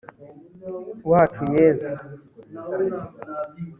[1.11, 1.91] wacu yezu